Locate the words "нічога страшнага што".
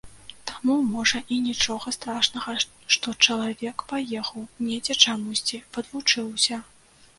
1.47-3.15